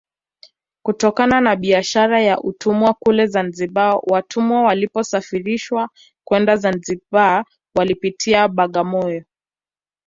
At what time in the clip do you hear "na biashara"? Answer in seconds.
1.41-2.21